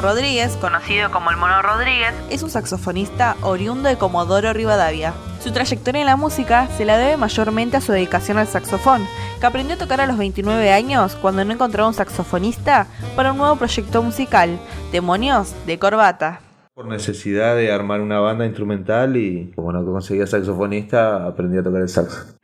Rodríguez, 0.00 0.56
conocido 0.56 1.10
como 1.10 1.30
el 1.30 1.36
Mono 1.36 1.62
Rodríguez, 1.62 2.12
es 2.30 2.42
un 2.42 2.50
saxofonista 2.50 3.36
oriundo 3.42 3.88
de 3.88 3.96
Comodoro 3.96 4.52
Rivadavia. 4.52 5.14
Su 5.40 5.52
trayectoria 5.52 6.00
en 6.00 6.06
la 6.06 6.16
música 6.16 6.68
se 6.76 6.84
la 6.84 6.98
debe 6.98 7.16
mayormente 7.16 7.76
a 7.76 7.80
su 7.80 7.92
dedicación 7.92 8.38
al 8.38 8.46
saxofón, 8.46 9.06
que 9.40 9.46
aprendió 9.46 9.76
a 9.76 9.78
tocar 9.78 10.00
a 10.00 10.06
los 10.06 10.18
29 10.18 10.72
años 10.72 11.16
cuando 11.16 11.44
no 11.44 11.52
encontraba 11.52 11.88
un 11.88 11.94
saxofonista 11.94 12.86
para 13.14 13.32
un 13.32 13.38
nuevo 13.38 13.56
proyecto 13.56 14.02
musical, 14.02 14.58
Demonios 14.92 15.54
de 15.66 15.78
Corbata. 15.78 16.40
Por 16.74 16.86
necesidad 16.86 17.56
de 17.56 17.72
armar 17.72 18.00
una 18.00 18.18
banda 18.18 18.44
instrumental 18.44 19.16
y 19.16 19.52
como 19.54 19.72
no 19.72 19.84
conseguía 19.84 20.26
saxofonista, 20.26 21.26
aprendí 21.26 21.58
a 21.58 21.62
tocar 21.62 21.82
el 21.82 21.88
saxo. 21.88 22.36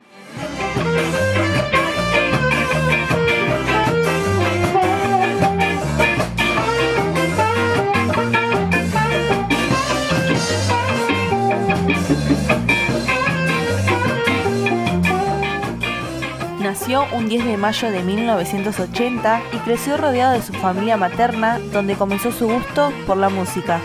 Un 17.11 17.27
10 17.27 17.45
de 17.45 17.57
mayo 17.57 17.91
de 17.91 18.01
1980 18.01 19.41
y 19.51 19.57
creció 19.57 19.97
rodeado 19.97 20.33
de 20.33 20.41
su 20.41 20.53
familia 20.53 20.95
materna, 20.95 21.59
donde 21.59 21.95
comenzó 21.95 22.31
su 22.31 22.47
gusto 22.47 22.91
por 23.05 23.17
la 23.17 23.29
música. 23.29 23.81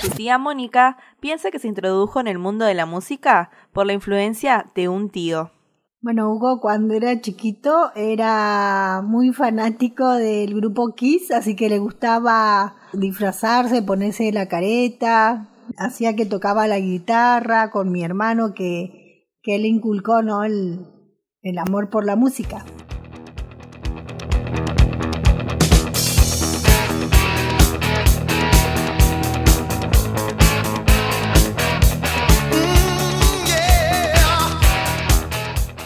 Su 0.00 0.10
tía 0.10 0.38
Mónica 0.38 0.96
piensa 1.20 1.50
que 1.50 1.58
se 1.58 1.68
introdujo 1.68 2.20
en 2.20 2.28
el 2.28 2.38
mundo 2.38 2.64
de 2.64 2.74
la 2.74 2.86
música 2.86 3.50
por 3.72 3.86
la 3.86 3.92
influencia 3.92 4.66
de 4.74 4.88
un 4.88 5.10
tío. 5.10 5.50
Bueno, 6.04 6.32
Hugo 6.32 6.58
cuando 6.60 6.94
era 6.94 7.20
chiquito 7.20 7.92
era 7.94 9.02
muy 9.04 9.32
fanático 9.32 10.14
del 10.14 10.52
grupo 10.52 10.96
Kiss, 10.96 11.30
así 11.30 11.54
que 11.54 11.68
le 11.68 11.78
gustaba 11.78 12.74
disfrazarse, 12.92 13.82
ponerse 13.82 14.32
la 14.32 14.48
careta, 14.48 15.48
hacía 15.78 16.16
que 16.16 16.26
tocaba 16.26 16.66
la 16.66 16.80
guitarra 16.80 17.70
con 17.70 17.92
mi 17.92 18.02
hermano 18.02 18.52
que, 18.52 19.28
que 19.44 19.54
él 19.54 19.64
inculcó 19.64 20.22
¿no? 20.22 20.42
el, 20.42 20.88
el 21.42 21.58
amor 21.58 21.88
por 21.88 22.04
la 22.04 22.16
música. 22.16 22.64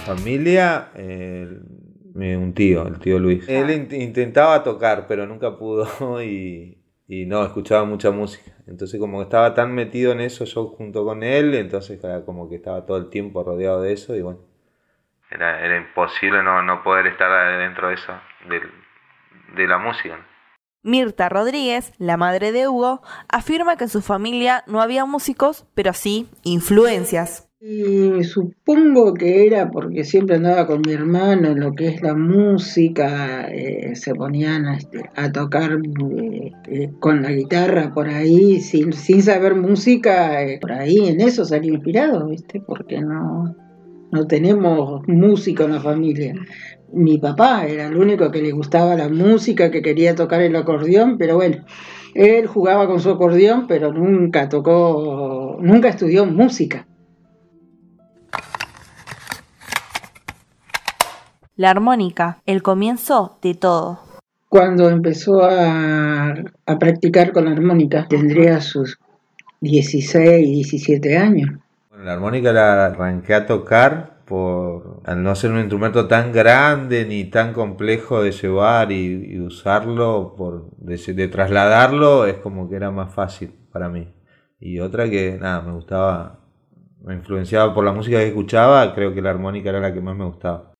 Familia, 0.06 0.90
eh, 0.94 1.58
un 2.14 2.54
tío, 2.54 2.86
el 2.86 2.98
tío 3.00 3.18
Luis. 3.18 3.48
Él 3.48 3.88
intentaba 3.92 4.62
tocar, 4.62 5.06
pero 5.08 5.26
nunca 5.26 5.56
pudo 5.56 6.22
y, 6.22 6.78
y, 7.08 7.26
no, 7.26 7.44
escuchaba 7.44 7.84
mucha 7.84 8.12
música. 8.12 8.52
Entonces 8.68 9.00
como 9.00 9.18
que 9.18 9.24
estaba 9.24 9.52
tan 9.54 9.74
metido 9.74 10.12
en 10.12 10.20
eso 10.20 10.44
yo 10.44 10.68
junto 10.68 11.04
con 11.04 11.22
él, 11.22 11.54
entonces 11.54 12.00
como 12.24 12.48
que 12.48 12.56
estaba 12.56 12.86
todo 12.86 12.96
el 12.98 13.10
tiempo 13.10 13.42
rodeado 13.42 13.82
de 13.82 13.92
eso 13.92 14.14
y 14.14 14.22
bueno, 14.22 14.40
era, 15.30 15.64
era 15.64 15.76
imposible 15.76 16.42
no, 16.42 16.62
no 16.62 16.82
poder 16.82 17.08
estar 17.08 17.58
dentro 17.58 17.88
de 17.88 17.94
eso, 17.94 18.12
de, 18.48 18.60
de 19.60 19.68
la 19.68 19.78
música. 19.78 20.24
Mirta 20.82 21.28
Rodríguez, 21.28 21.92
la 21.98 22.16
madre 22.16 22.52
de 22.52 22.68
Hugo, 22.68 23.02
afirma 23.28 23.76
que 23.76 23.84
en 23.84 23.90
su 23.90 24.02
familia 24.02 24.62
no 24.68 24.80
había 24.80 25.04
músicos, 25.04 25.66
pero 25.74 25.92
sí 25.92 26.28
influencias. 26.44 27.45
Y 27.58 28.22
supongo 28.24 29.14
que 29.14 29.46
era 29.46 29.70
porque 29.70 30.04
siempre 30.04 30.36
andaba 30.36 30.66
con 30.66 30.82
mi 30.86 30.92
hermano 30.92 31.52
en 31.52 31.60
lo 31.60 31.72
que 31.72 31.88
es 31.88 32.02
la 32.02 32.14
música, 32.14 33.48
eh, 33.48 33.96
se 33.96 34.14
ponían 34.14 34.66
a, 34.66 34.76
este, 34.76 35.08
a 35.16 35.32
tocar 35.32 35.72
eh, 35.72 36.52
eh, 36.68 36.90
con 37.00 37.22
la 37.22 37.32
guitarra 37.32 37.94
por 37.94 38.08
ahí, 38.08 38.60
sin, 38.60 38.92
sin 38.92 39.22
saber 39.22 39.54
música, 39.54 40.36
por 40.60 40.72
ahí 40.72 41.08
en 41.08 41.22
eso 41.22 41.46
salí 41.46 41.68
inspirado, 41.68 42.28
¿viste? 42.28 42.60
Porque 42.60 43.00
no, 43.00 43.56
no 44.12 44.26
tenemos 44.26 45.08
música 45.08 45.64
en 45.64 45.72
la 45.72 45.80
familia. 45.80 46.34
Mi 46.92 47.16
papá 47.16 47.66
era 47.66 47.86
el 47.86 47.96
único 47.96 48.30
que 48.30 48.42
le 48.42 48.52
gustaba 48.52 48.96
la 48.96 49.08
música, 49.08 49.70
que 49.70 49.80
quería 49.80 50.14
tocar 50.14 50.42
el 50.42 50.54
acordeón, 50.56 51.16
pero 51.16 51.36
bueno, 51.36 51.64
él 52.14 52.46
jugaba 52.48 52.86
con 52.86 53.00
su 53.00 53.08
acordeón, 53.08 53.66
pero 53.66 53.94
nunca 53.94 54.50
tocó, 54.50 55.56
nunca 55.62 55.88
estudió 55.88 56.26
música. 56.26 56.86
La 61.58 61.70
armónica, 61.70 62.42
el 62.44 62.62
comienzo 62.62 63.38
de 63.40 63.54
todo. 63.54 64.00
Cuando 64.46 64.90
empezó 64.90 65.42
a, 65.42 66.34
practicar 66.78 67.32
con 67.32 67.46
la 67.46 67.52
armónica, 67.52 68.06
tendría 68.06 68.60
sus 68.60 68.98
16, 69.62 70.46
17 70.46 71.16
años. 71.16 71.58
la 71.98 72.12
armónica 72.12 72.52
la 72.52 72.84
arranqué 72.84 73.32
a 73.32 73.46
tocar 73.46 74.18
por 74.26 75.00
al 75.06 75.22
no 75.22 75.34
ser 75.34 75.50
un 75.52 75.60
instrumento 75.60 76.06
tan 76.06 76.30
grande 76.30 77.06
ni 77.06 77.24
tan 77.24 77.54
complejo 77.54 78.22
de 78.22 78.32
llevar 78.32 78.92
y, 78.92 79.40
usarlo, 79.40 80.34
por 80.36 80.68
de, 80.76 81.28
trasladarlo, 81.28 82.26
es 82.26 82.34
como 82.34 82.68
que 82.68 82.76
era 82.76 82.90
más 82.90 83.14
fácil 83.14 83.54
para 83.72 83.88
mí. 83.88 84.12
Y 84.60 84.80
otra 84.80 85.08
que 85.08 85.38
nada, 85.40 85.62
me 85.62 85.72
gustaba, 85.72 86.40
me 87.02 87.14
influenciaba 87.14 87.72
por 87.72 87.82
la 87.82 87.92
música 87.92 88.18
que 88.18 88.28
escuchaba, 88.28 88.94
creo 88.94 89.14
que 89.14 89.22
la 89.22 89.30
armónica 89.30 89.70
era 89.70 89.80
la 89.80 89.94
que 89.94 90.02
más 90.02 90.14
me 90.14 90.26
gustaba. 90.26 90.75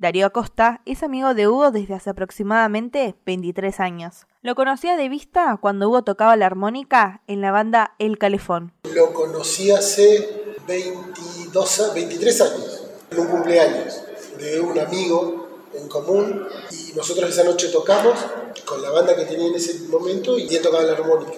Darío 0.00 0.24
Acosta 0.24 0.80
es 0.86 1.02
amigo 1.02 1.34
de 1.34 1.46
Hugo 1.46 1.72
desde 1.72 1.92
hace 1.92 2.08
aproximadamente 2.08 3.16
23 3.26 3.80
años. 3.80 4.26
Lo 4.40 4.54
conocía 4.54 4.96
de 4.96 5.10
vista 5.10 5.58
cuando 5.60 5.90
Hugo 5.90 6.04
tocaba 6.04 6.36
la 6.36 6.46
armónica 6.46 7.20
en 7.26 7.42
la 7.42 7.52
banda 7.52 7.96
El 7.98 8.16
Calefón. 8.16 8.72
Lo 8.94 9.12
conocí 9.12 9.70
hace 9.70 10.56
22, 10.66 11.92
23 11.94 12.40
años, 12.40 12.86
en 13.10 13.20
un 13.20 13.26
cumpleaños 13.26 14.02
de 14.38 14.58
un 14.58 14.78
amigo 14.78 15.48
en 15.74 15.86
común 15.86 16.46
y 16.70 16.96
nosotros 16.96 17.28
esa 17.28 17.44
noche 17.44 17.68
tocamos 17.68 18.18
con 18.64 18.80
la 18.80 18.88
banda 18.88 19.14
que 19.14 19.26
tenía 19.26 19.48
en 19.48 19.54
ese 19.54 19.86
momento 19.90 20.38
y 20.38 20.48
él 20.48 20.62
tocaba 20.62 20.82
la 20.82 20.92
armónica. 20.92 21.32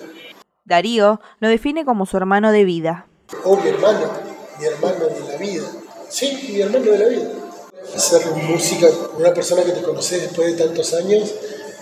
Darío 0.65 1.21
lo 1.41 1.49
define 1.49 1.85
como 1.85 2.07
su 2.07 2.17
hermano 2.17 2.53
de 2.53 2.63
vida. 2.63 3.09
Oh, 3.43 3.57
mi 3.57 3.71
hermano, 3.71 4.09
mi 4.61 4.67
hermano 4.67 5.07
de 5.07 5.33
la 5.33 5.37
vida. 5.37 5.65
Sí, 6.09 6.49
mi 6.53 6.61
hermano 6.61 6.93
de 6.93 6.99
la 6.99 7.09
vida 7.09 7.42
hacer 7.95 8.23
música 8.33 8.89
con 8.91 9.21
una 9.21 9.35
persona 9.35 9.63
que 9.65 9.73
te 9.73 9.83
conoces 9.83 10.23
después 10.23 10.57
de 10.57 10.65
tantos 10.65 10.95
años 10.95 11.33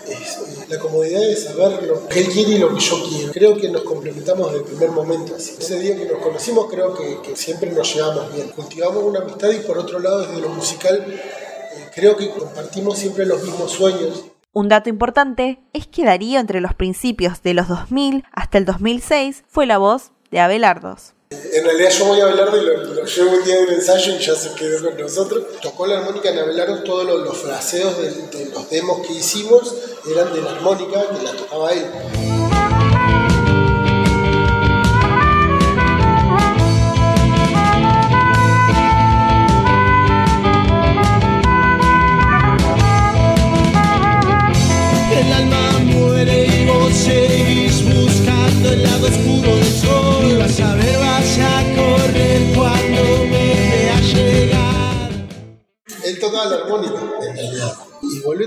es 0.07 0.37
eh, 0.37 0.65
la 0.67 0.79
comodidad 0.79 1.21
de 1.21 1.35
saber 1.35 1.83
lo 1.83 2.07
que 2.07 2.19
él 2.19 2.27
quiere 2.27 2.51
y 2.51 2.57
lo 2.57 2.73
que 2.73 2.79
yo 2.79 3.03
quiero. 3.07 3.31
Creo 3.31 3.57
que 3.57 3.69
nos 3.69 3.83
complementamos 3.83 4.51
desde 4.51 4.65
el 4.65 4.65
primer 4.65 4.91
momento. 4.91 5.35
Ese 5.35 5.79
día 5.79 5.95
que 5.95 6.05
nos 6.05 6.21
conocimos 6.21 6.67
creo 6.69 6.93
que, 6.93 7.35
siempre 7.35 7.71
nos 7.71 7.93
llevamos 7.93 8.33
bien. 8.33 8.49
Cultivamos 8.49 9.03
una 9.03 9.19
amistad 9.19 9.49
y 9.51 9.59
por 9.59 9.77
otro 9.77 9.99
lado 9.99 10.21
desde 10.21 10.41
lo 10.41 10.49
musical 10.49 11.05
eh, 11.07 11.89
creo 11.93 12.15
que 12.17 12.29
compartimos 12.29 12.97
siempre 12.97 13.25
los 13.25 13.43
mismos 13.43 13.71
sueños. 13.71 14.25
Un 14.53 14.67
dato 14.67 14.89
importante 14.89 15.59
es 15.71 15.87
que 15.87 16.03
Darío 16.03 16.39
entre 16.39 16.59
los 16.59 16.73
principios 16.73 17.41
de 17.41 17.53
los 17.53 17.69
2000 17.69 18.25
hasta 18.33 18.57
el 18.57 18.65
2006 18.65 19.43
fue 19.47 19.65
la 19.65 19.77
voz 19.77 20.11
de 20.29 20.39
Abelardos. 20.39 21.13
En 21.31 21.63
realidad 21.63 21.89
yo 21.91 22.05
voy 22.05 22.19
a 22.19 22.25
Abelardo 22.25 22.57
y 22.57 22.65
lo, 22.65 23.05
llevo 23.05 23.31
un 23.31 23.43
día 23.45 23.55
de 23.55 23.63
un 23.63 23.73
ensayo 23.73 24.15
y 24.15 24.19
ya 24.19 24.35
se 24.35 24.53
quedó 24.53 24.83
con 24.83 24.97
nosotros. 24.97 25.43
Tocó 25.61 25.87
la 25.87 25.99
armónica 25.99 26.29
en 26.29 26.39
Abelardo, 26.39 26.83
todos 26.83 27.05
los, 27.05 27.21
los 27.21 27.37
fraseos 27.37 27.97
de, 27.97 28.11
de, 28.37 28.51
los 28.51 28.69
demos 28.69 29.05
que 29.07 29.13
hicimos 29.13 29.73
eran 30.09 30.33
de 30.33 30.41
la 30.41 30.51
armónica 30.51 31.07
que 31.07 31.23
la 31.23 31.31
tocaba 31.31 31.71
él. 31.71 31.85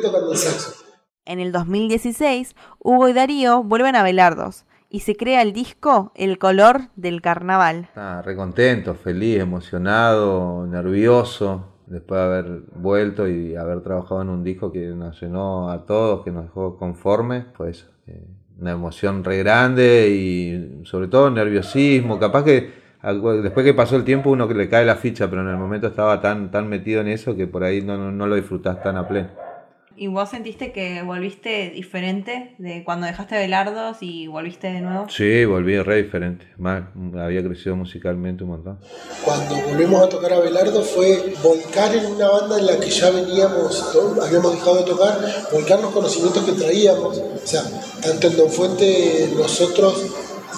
Tocando 0.00 0.32
el 0.32 0.38
saxo. 0.38 0.84
En 1.26 1.40
el 1.40 1.52
2016, 1.52 2.54
Hugo 2.78 3.08
y 3.08 3.12
Darío 3.12 3.62
vuelven 3.62 3.96
a 3.96 4.02
Belardos 4.02 4.66
y 4.90 5.00
se 5.00 5.16
crea 5.16 5.42
el 5.42 5.52
disco 5.52 6.12
El 6.14 6.38
color 6.38 6.82
del 6.96 7.22
carnaval. 7.22 7.88
Ah, 7.96 8.22
recontento, 8.24 8.94
feliz, 8.94 9.40
emocionado, 9.40 10.66
nervioso, 10.66 11.64
después 11.86 12.20
de 12.20 12.24
haber 12.24 12.62
vuelto 12.74 13.26
y 13.26 13.56
haber 13.56 13.82
trabajado 13.82 14.22
en 14.22 14.28
un 14.28 14.44
disco 14.44 14.70
que 14.70 14.86
nos 14.88 15.20
llenó 15.20 15.70
a 15.70 15.86
todos, 15.86 16.24
que 16.24 16.30
nos 16.30 16.44
dejó 16.44 16.76
conformes, 16.76 17.44
pues 17.56 17.88
una 18.60 18.72
emoción 18.72 19.24
re 19.24 19.38
grande 19.38 20.10
y 20.10 20.84
sobre 20.84 21.08
todo 21.08 21.30
nerviosismo, 21.30 22.18
capaz 22.18 22.44
que 22.44 22.84
Después 23.42 23.66
que 23.66 23.74
pasó 23.74 23.96
el 23.96 24.04
tiempo 24.04 24.30
uno 24.30 24.48
que 24.48 24.54
le 24.54 24.66
cae 24.70 24.86
la 24.86 24.96
ficha, 24.96 25.28
pero 25.28 25.42
en 25.42 25.48
el 25.48 25.58
momento 25.58 25.88
estaba 25.88 26.22
tan, 26.22 26.50
tan 26.50 26.70
metido 26.70 27.02
en 27.02 27.08
eso 27.08 27.36
que 27.36 27.46
por 27.46 27.62
ahí 27.62 27.82
no, 27.82 27.98
no, 27.98 28.10
no 28.10 28.26
lo 28.26 28.34
disfrutás 28.34 28.82
tan 28.82 28.96
a 28.96 29.06
pleno. 29.06 29.28
¿Y 29.96 30.08
vos 30.08 30.28
sentiste 30.30 30.72
que 30.72 31.02
volviste 31.02 31.70
diferente 31.70 32.56
de 32.58 32.82
cuando 32.82 33.06
dejaste 33.06 33.36
Belardos 33.36 33.98
y 34.00 34.26
volviste 34.26 34.66
de 34.66 34.80
nuevo? 34.80 35.08
Sí, 35.08 35.44
volví 35.44 35.78
re 35.78 36.02
diferente. 36.02 36.46
Más, 36.58 36.82
había 37.16 37.44
crecido 37.44 37.76
musicalmente 37.76 38.42
un 38.42 38.50
montón. 38.50 38.80
Cuando 39.24 39.54
volvimos 39.54 40.02
a 40.02 40.08
tocar 40.08 40.32
a 40.32 40.40
Belardo 40.40 40.82
fue 40.82 41.34
volcar 41.42 41.94
en 41.94 42.06
una 42.06 42.28
banda 42.28 42.58
en 42.58 42.66
la 42.66 42.80
que 42.80 42.90
ya 42.90 43.10
veníamos, 43.10 43.94
habíamos 44.20 44.54
dejado 44.54 44.76
de 44.78 44.84
tocar, 44.84 45.18
volcar 45.52 45.80
los 45.80 45.92
conocimientos 45.92 46.42
que 46.44 46.52
traíamos. 46.52 47.18
O 47.18 47.46
sea, 47.46 47.62
tanto 48.02 48.26
en 48.26 48.36
Don 48.36 48.50
Fuente, 48.50 49.30
nosotros 49.36 50.12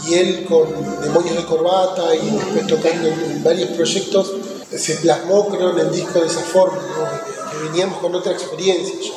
y 0.09 0.15
él 0.15 0.45
con 0.49 0.67
Demonios 1.03 1.37
de 1.37 1.45
Corbata 1.45 2.15
y 2.15 2.31
después 2.31 2.67
tocando 2.67 3.09
en, 3.09 3.43
varios 3.43 3.71
proyectos, 3.71 4.33
se 4.71 4.97
plasmó 4.97 5.49
creo 5.49 5.73
en 5.73 5.87
el 5.87 5.93
disco 5.93 6.21
de 6.21 6.27
esa 6.27 6.41
forma, 6.41 6.79
que 6.79 7.36
veníamos 7.63 7.99
con 7.99 8.15
otra 8.15 8.33
experiencia. 8.33 9.13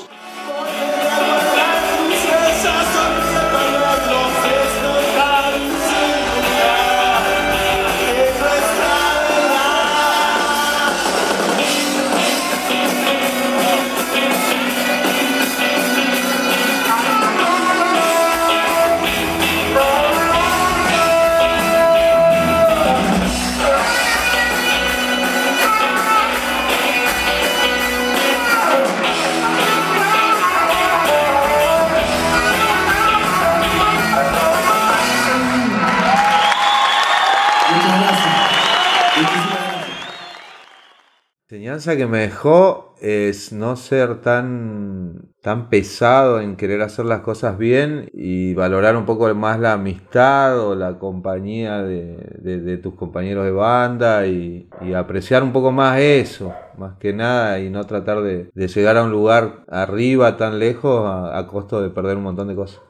Enseñanza 41.80 41.98
que 41.98 42.08
me 42.08 42.20
dejó 42.20 42.94
es 43.00 43.54
no 43.54 43.78
ser 43.78 44.20
tan, 44.22 45.32
tan 45.42 45.70
pesado 45.70 46.42
en 46.42 46.58
querer 46.58 46.82
hacer 46.82 47.06
las 47.06 47.22
cosas 47.22 47.58
bien 47.58 48.10
y 48.14 48.54
valorar 48.54 48.98
un 48.98 49.06
poco 49.06 49.34
más 49.34 49.60
la 49.60 49.74
amistad 49.74 50.60
o 50.60 50.76
la 50.76 51.00
compañía 51.00 51.82
de, 51.82 52.80
tus 52.84 52.96
compañeros 52.96 53.46
de 53.46 53.52
banda 53.52 54.28
y, 54.28 54.68
apreciar 54.94 55.44
un 55.44 55.54
poco 55.54 55.72
más 55.72 56.00
eso, 56.00 56.54
más 56.78 56.98
que 56.98 57.14
nada, 57.14 57.60
y 57.60 57.70
no 57.70 57.86
tratar 57.86 58.22
de, 58.22 58.50
llegar 58.54 58.98
a 58.98 59.04
un 59.04 59.12
lugar 59.12 59.64
arriba 59.70 60.36
tan 60.36 60.60
lejos 60.60 61.06
a, 61.08 61.48
costo 61.48 61.82
de 61.82 61.90
perder 61.90 62.18
un 62.18 62.24
montón 62.24 62.50
de 62.50 62.56
cosas. 62.56 62.82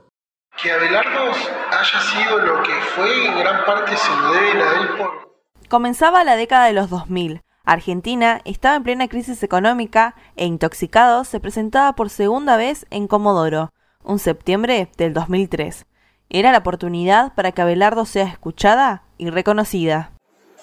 Que 0.62 0.71
Abelardo 0.71 1.30
haya 1.30 2.00
sido 2.01 2.39
lo 2.39 2.63
que 2.63 2.74
fue, 2.95 3.27
en 3.27 3.39
gran 3.39 3.65
parte 3.65 3.95
se 3.95 4.21
lo 4.21 4.33
deben 4.33 4.62
a 4.62 4.81
él 4.81 4.88
por... 4.97 5.30
Comenzaba 5.69 6.24
la 6.24 6.35
década 6.35 6.65
de 6.65 6.74
los 6.74 6.89
2000 6.89 7.44
Argentina 7.69 8.42
estaba 8.45 8.75
en 8.75 8.83
plena 8.83 9.07
crisis 9.07 9.44
económica 9.44 10.16
e 10.36 10.45
Intoxicados 10.45 11.27
se 11.27 11.39
presentaba 11.39 11.94
por 11.94 12.10
segunda 12.10 12.57
vez 12.57 12.88
en 12.89 13.07
Comodoro, 13.07 13.71
un 14.04 14.18
septiembre 14.18 14.89
del 14.98 15.13
2003. 15.13 15.86
Era 16.31 16.51
la 16.51 16.57
oportunidad 16.57 17.36
para 17.36 17.51
que 17.51 17.62
Abelardo 17.62 18.06
sea 18.06 18.25
escuchada 18.25 19.04
y 19.19 19.30
reconocida. 19.30 20.13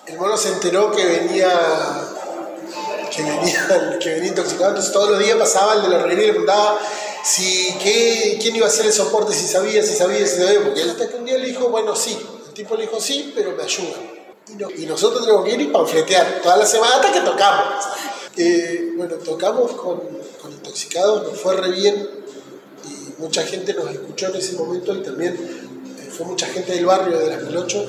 El 0.08 0.18
mono 0.18 0.36
se 0.36 0.52
enteró 0.52 0.90
que 0.90 1.04
venía 1.04 1.48
que 3.14 3.22
venía, 3.22 3.98
que 4.00 4.26
intoxicado, 4.26 4.70
entonces 4.70 4.92
todos 4.92 5.10
los 5.10 5.20
días 5.20 5.36
pasaba 5.36 5.74
el 5.74 5.82
de 5.82 5.88
la 5.90 5.98
reguería 5.98 6.24
y 6.24 6.26
le 6.26 6.32
preguntaba 6.32 6.80
si, 7.22 7.72
qué, 7.84 8.36
quién 8.42 8.56
iba 8.56 8.66
a 8.66 8.68
hacer 8.68 8.84
el 8.84 8.92
soporte, 8.92 9.32
si 9.32 9.46
sabía, 9.46 9.80
si 9.84 9.94
sabía, 9.94 10.26
si 10.26 10.40
sabía, 10.40 10.60
porque 10.60 10.82
él 10.82 10.90
hasta 10.90 11.08
que 11.08 11.14
un 11.14 11.24
día 11.24 11.38
le 11.38 11.46
dijo, 11.46 11.68
bueno, 11.68 11.94
sí, 11.94 12.18
el 12.48 12.52
tipo 12.52 12.74
le 12.74 12.82
dijo 12.82 13.00
sí, 13.00 13.32
pero 13.32 13.52
me 13.52 13.62
ayuda. 13.62 14.15
Y, 14.48 14.86
nosotros 14.86 15.22
tenemos 15.22 15.44
que 15.44 15.54
ir 15.54 15.60
y 15.60 15.66
panfletear 15.66 16.40
toda 16.42 16.56
la 16.56 16.66
semana 16.66 16.96
hasta 16.96 17.12
que 17.12 17.20
tocamos. 17.20 17.84
Eh, 18.36 18.92
bueno, 18.96 19.14
tocamos 19.16 19.72
con, 19.72 20.00
con, 20.40 20.52
Intoxicados, 20.52 21.24
nos 21.24 21.40
fue 21.40 21.56
re 21.56 21.70
bien 21.70 22.08
y 22.84 23.20
mucha 23.20 23.42
gente 23.42 23.74
nos 23.74 23.90
escuchó 23.90 24.28
en 24.28 24.36
ese 24.36 24.56
momento 24.56 24.94
y 24.94 25.02
también 25.02 25.34
eh, 25.34 26.10
fue 26.10 26.26
mucha 26.26 26.46
gente 26.46 26.72
del 26.74 26.86
barrio 26.86 27.18
de 27.18 27.28
las 27.28 27.40
2008. 27.40 27.86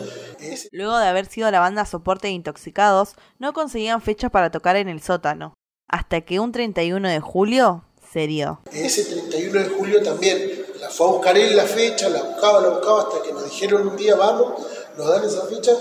Luego 0.71 0.97
de 0.97 1.07
haber 1.07 1.25
sido 1.27 1.51
la 1.51 1.59
banda 1.59 1.85
soporte 1.85 2.27
de 2.27 2.33
Intoxicados, 2.33 3.15
no 3.39 3.53
conseguían 3.53 4.01
fecha 4.01 4.29
para 4.29 4.51
tocar 4.51 4.75
en 4.75 4.89
el 4.89 5.01
sótano, 5.01 5.53
hasta 5.87 6.21
que 6.21 6.39
un 6.39 6.51
31 6.51 7.07
de 7.09 7.19
julio 7.19 7.83
se 8.11 8.27
dio. 8.27 8.61
Ese 8.71 9.03
31 9.05 9.63
de 9.63 9.69
julio 9.69 10.03
también 10.03 10.65
la 10.79 10.89
fue 10.89 11.07
a 11.07 11.11
buscar 11.11 11.37
él 11.37 11.55
la 11.55 11.65
fecha, 11.65 12.09
la 12.09 12.21
buscaba, 12.21 12.61
la 12.61 12.69
buscaba 12.69 13.01
hasta 13.01 13.21
que 13.21 13.33
nos 13.33 13.45
dijeron 13.45 13.87
un 13.87 13.97
día 13.97 14.15
vamos, 14.15 14.53
nos 14.97 15.07
dan 15.07 15.23
esa 15.23 15.45
fecha 15.47 15.71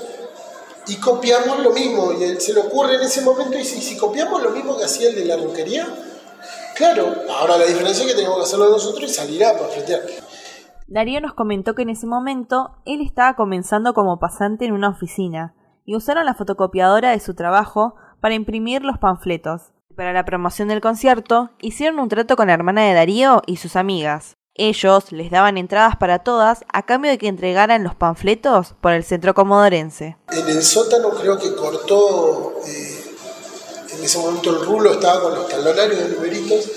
y 0.87 0.97
copiamos 0.97 1.61
lo 1.61 1.73
mismo. 1.73 2.13
Y 2.13 2.25
él 2.25 2.41
se 2.41 2.55
le 2.55 2.61
ocurre 2.61 2.97
en 2.97 3.03
ese 3.03 3.23
momento, 3.23 3.59
y 3.59 3.65
si, 3.65 3.81
si 3.81 3.97
copiamos 3.97 4.43
lo 4.43 4.51
mismo 4.51 4.77
que 4.77 4.85
hacía 4.85 5.09
el 5.11 5.15
de 5.15 5.25
la 5.25 5.37
roquería, 5.37 5.87
claro, 6.77 7.15
ahora 7.39 7.59
la 7.59 7.67
diferencia 7.67 8.05
es 8.05 8.11
que 8.11 8.17
tenemos 8.17 8.37
que 8.39 8.45
hacerlo 8.45 8.71
nosotros 8.71 9.11
y 9.11 9.15
salirá 9.15 9.53
para 9.53 9.69
fletear. 9.69 10.03
Darío 10.89 11.21
nos 11.21 11.35
comentó 11.35 11.75
que 11.75 11.83
en 11.83 11.91
ese 11.91 12.07
momento 12.07 12.77
él 12.85 13.01
estaba 13.01 13.35
comenzando 13.35 13.93
como 13.93 14.21
pasante 14.21 14.67
en 14.67 14.73
una 14.73 14.89
oficina 14.89 15.55
y 15.85 15.97
usaron 15.97 16.25
la 16.25 16.35
fotocopiadora 16.35 17.11
de 17.11 17.21
su 17.21 17.35
trabajo 17.35 17.97
para 18.21 18.35
imprimir 18.35 18.83
los 18.83 18.99
panfletos. 18.99 19.73
Para 19.97 20.13
la 20.13 20.25
promoción 20.25 20.69
del 20.69 20.81
concierto, 20.81 21.51
hicieron 21.59 21.99
un 21.99 22.09
trato 22.09 22.37
con 22.37 22.49
la 22.49 22.55
hermana 22.55 22.83
de 22.83 22.95
Darío 22.95 23.43
y 23.47 23.57
sus 23.57 23.77
amigas. 23.77 24.37
Ellos 24.59 25.13
les 25.13 25.31
daban 25.31 25.59
entradas 25.59 25.97
para 25.97 26.21
todas 26.21 26.65
a 26.73 26.87
cambio 26.87 27.11
de 27.11 27.19
que 27.19 27.29
entregaran 27.29 27.85
los 27.85 27.95
panfletos 27.95 28.75
por 28.81 28.93
el 28.93 29.05
centro 29.05 29.35
comodorense. 29.35 30.17
En 30.33 30.49
el 30.49 30.63
sótano 30.63 31.11
creo 31.11 31.39
que 31.39 31.55
cortó, 31.55 32.55
eh, 32.67 33.05
en 33.93 34.05
ese 34.05 34.19
momento 34.19 34.51
el 34.51 34.65
rulo 34.65 34.93
estaba 34.93 35.21
con 35.21 35.35
los 35.35 35.47
talonarios 35.49 35.99
de 35.99 36.09
numeritos 36.09 36.71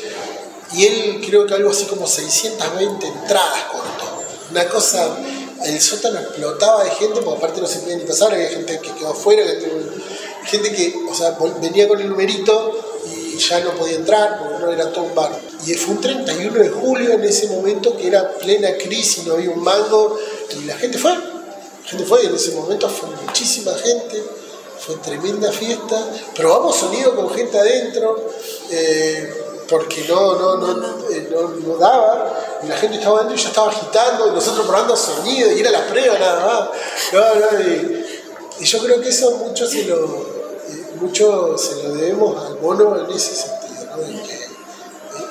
y 0.73 0.85
él 0.85 1.23
creo 1.25 1.45
que 1.45 1.53
algo 1.53 1.69
así 1.69 1.85
como 1.85 2.05
620 2.05 3.07
entradas 3.07 3.63
cortó. 3.71 4.23
Una 4.51 4.67
cosa, 4.67 5.17
el 5.65 5.79
sótano 5.79 6.19
explotaba 6.19 6.83
de 6.83 6.91
gente, 6.91 7.21
porque 7.21 7.37
aparte 7.37 7.61
no 7.61 7.67
se 7.67 7.79
podía 7.79 7.95
ni 7.95 8.03
pasar, 8.03 8.33
había 8.33 8.49
gente 8.49 8.79
que 8.79 8.91
quedó 8.91 9.11
afuera, 9.11 9.43
gente 10.43 10.71
que 10.73 10.95
o 11.09 11.15
sea, 11.15 11.37
venía 11.61 11.87
con 11.87 12.01
el 12.01 12.09
numerito 12.09 12.77
y 13.05 13.37
ya 13.37 13.61
no 13.61 13.71
podía 13.71 13.95
entrar 13.95 14.37
porque 14.37 14.65
no 14.65 14.71
era 14.71 14.91
todo 14.91 15.05
un 15.05 15.15
bar. 15.15 15.48
Y 15.65 15.73
fue 15.73 15.95
un 15.95 16.01
31 16.01 16.59
de 16.59 16.69
julio 16.69 17.13
en 17.13 17.23
ese 17.23 17.47
momento 17.47 17.95
que 17.97 18.07
era 18.07 18.37
plena 18.37 18.77
crisis, 18.77 19.25
no 19.25 19.33
había 19.33 19.49
un 19.49 19.61
mango 19.61 20.17
y 20.57 20.65
la 20.65 20.77
gente 20.77 20.97
fue. 20.97 21.11
La 21.11 21.89
gente 21.89 22.05
fue 22.05 22.23
y 22.23 22.27
en 22.27 22.35
ese 22.35 22.51
momento 22.51 22.87
fue 22.89 23.09
muchísima 23.25 23.73
gente, 23.73 24.23
fue 24.79 24.95
tremenda 24.97 25.51
fiesta. 25.51 26.07
Probamos 26.35 26.75
sonido 26.75 27.15
con 27.15 27.29
gente 27.31 27.59
adentro. 27.59 28.29
Eh, 28.69 29.45
porque 29.69 30.03
no, 30.07 30.35
no, 30.35 30.71
eh, 31.11 31.29
no, 31.31 31.49
no, 31.49 31.77
daba, 31.77 32.59
y 32.63 32.67
la 32.67 32.75
gente 32.75 32.97
estaba 32.97 33.17
adentro 33.17 33.37
y 33.37 33.39
ya 33.39 33.49
estaba 33.49 33.69
agitando, 33.69 34.27
y 34.27 34.31
nosotros 34.31 34.65
probando 34.65 34.95
sonido, 34.97 35.51
y 35.51 35.59
era 35.59 35.69
la 35.69 35.85
prueba 35.85 36.17
nada 36.17 36.71
más. 37.13 37.61
y, 38.59 38.65
yo 38.65 38.79
creo 38.79 38.99
que 38.99 39.09
eso 39.09 39.37
mucho 39.37 39.67
se 39.67 39.83
lo, 39.85 40.05
eh, 40.67 40.85
mucho 40.99 41.55
se 41.57 41.83
lo 41.83 41.93
debemos 41.93 42.43
al 42.45 42.59
mono 42.59 42.99
en 42.99 43.15
ese 43.15 43.35
sentido, 43.35 43.85
¿no? 43.95 44.38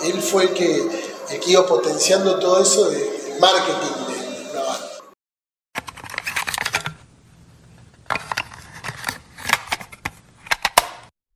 Él 0.05 0.21
fue 0.21 0.45
el 0.45 0.55
que, 0.55 0.77
el 0.77 1.41
iba 1.47 1.67
potenciando 1.67 2.39
todo 2.39 2.63
eso 2.63 2.91
de 2.91 2.99
marketing 3.41 4.07
de 4.07 4.55
la 4.55 4.65
banda. 4.65 4.87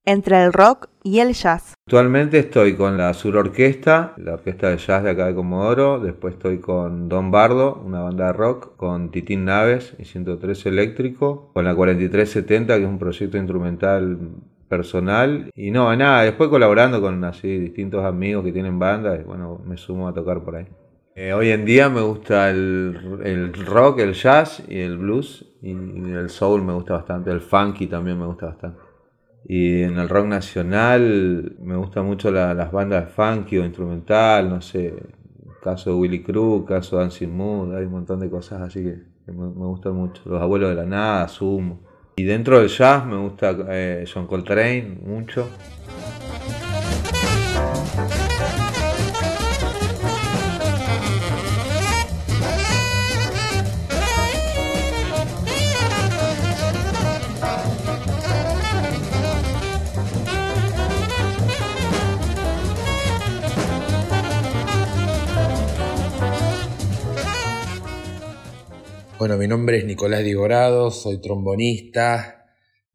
Entre 0.05 0.43
el 0.43 0.53
rock 0.53 0.89
y 1.03 1.21
el 1.21 1.33
jazz. 1.35 1.75
Actualmente 1.87 2.39
estoy 2.39 2.77
con 2.77 2.97
la 2.97 3.13
Sur 3.15 3.37
Orquesta, 3.37 4.15
la 4.17 4.35
orquesta 4.35 4.71
de 4.71 4.79
jazz 4.79 5.03
de 5.03 5.11
acá 5.11 5.27
de 5.27 5.35
Comodoro. 5.35 6.01
Después 6.01 6.35
estoy 6.35 6.61
con 6.61 7.09
Don 7.09 7.31
Bardo, 7.31 7.83
una 7.85 8.01
banda 8.03 8.27
de 8.27 8.33
rock, 8.33 8.77
con 8.77 9.11
Titín 9.11 9.45
Naves 9.45 9.95
y 9.99 10.05
103 10.05 10.67
Eléctrico, 10.67 11.51
con 11.53 11.65
la 11.65 11.75
4370, 11.75 12.77
que 12.77 12.83
es 12.85 12.89
un 12.89 12.99
proyecto 12.99 13.37
instrumental 13.37 14.19
personal. 14.73 15.51
Y 15.55 15.71
no, 15.71 15.95
nada, 15.95 16.23
después 16.23 16.49
colaborando 16.49 16.99
con 17.03 17.23
así 17.25 17.59
distintos 17.59 18.07
amigos 18.07 18.43
que 18.43 18.53
tienen 18.53 18.79
bandas, 18.79 19.23
bueno, 19.27 19.61
me 19.67 19.77
sumo 19.77 20.09
a 20.09 20.15
tocar 20.15 20.43
por 20.43 20.57
ahí. 20.57 20.67
Eh, 21.15 21.35
hoy 21.35 21.51
en 21.51 21.67
día 21.67 21.91
me 21.91 22.01
gusta 22.01 22.49
el, 22.49 23.21
el, 23.23 23.53
rock, 23.53 23.99
el 23.99 24.15
jazz 24.15 24.65
y 24.67 24.79
el 24.79 24.97
blues, 24.97 25.45
y, 25.61 25.73
el 25.73 26.31
soul 26.31 26.63
me 26.63 26.73
gusta 26.73 26.95
bastante, 26.95 27.31
el 27.31 27.43
funky 27.43 27.87
también 27.87 28.19
me 28.19 28.25
gusta 28.25 28.47
bastante. 28.47 28.81
Y 29.45 29.83
en 29.83 29.99
el 29.99 30.09
rock 30.09 30.27
nacional 30.27 31.55
me 31.61 31.77
gusta 31.77 32.03
mucho 32.03 32.31
las 32.31 32.73
bandas 32.73 33.11
funky 33.11 33.59
o 33.59 33.67
instrumental, 33.67 34.49
no 34.49 34.63
sé, 34.63 34.95
caso 35.63 35.91
de 35.91 35.97
Willy 35.97 36.23
Cruz, 36.23 36.65
caso 36.67 36.97
de 36.97 37.03
Dancing 37.03 37.29
Mood, 37.29 37.75
hay 37.75 37.85
un 37.85 37.93
montón 37.93 38.21
de 38.21 38.31
cosas 38.31 38.63
así 38.63 38.83
que, 38.83 38.97
me, 39.27 39.35
me, 39.35 39.67
gustan 39.67 39.95
mucho. 39.95 40.23
Los 40.25 40.41
abuelos 40.41 40.71
de 40.71 40.77
la 40.77 40.87
nada, 40.87 41.29
Sumo. 41.29 41.92
Y 42.15 42.25
dentro 42.25 42.61
del 42.61 42.69
jazz 42.69 43.05
me 43.07 43.17
gusta 43.17 43.57
eh, 43.71 44.05
John 44.13 44.27
Coltrane 44.27 44.99
mucho. 45.03 45.49
Bueno, 69.23 69.37
mi 69.37 69.47
nombre 69.47 69.79
es 69.79 69.85
Nicolás 69.85 70.25
Digorado, 70.25 70.91
soy 70.91 71.21
trombonista 71.21 72.45